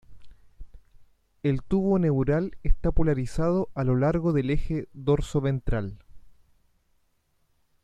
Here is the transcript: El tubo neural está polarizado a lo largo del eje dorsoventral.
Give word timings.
El 1.43 1.61
tubo 1.61 1.99
neural 1.99 2.57
está 2.63 2.89
polarizado 2.91 3.69
a 3.75 3.83
lo 3.83 3.95
largo 3.95 4.33
del 4.33 4.49
eje 4.49 4.87
dorsoventral. 4.93 5.99